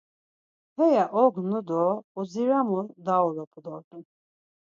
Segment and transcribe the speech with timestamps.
[0.75, 1.83] Haya ognu do
[2.19, 4.03] udziramu daoropu dort̆un.